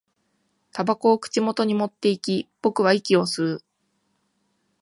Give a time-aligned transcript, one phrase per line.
[0.71, 3.63] 煙草を口元に持っていき、僕は息を吸う